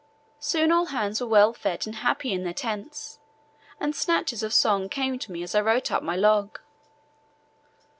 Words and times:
Soon 0.39 0.71
all 0.71 0.85
hands 0.85 1.21
were 1.21 1.27
well 1.27 1.53
fed 1.53 1.85
and 1.85 1.97
happy 1.97 2.33
in 2.33 2.43
their 2.43 2.55
tents, 2.55 3.19
and 3.79 3.95
snatches 3.95 4.41
of 4.41 4.51
song 4.51 4.89
came 4.89 5.19
to 5.19 5.31
me 5.31 5.43
as 5.43 5.53
I 5.53 5.61
wrote 5.61 5.91
up 5.91 6.01
my 6.01 6.15
log. 6.15 6.59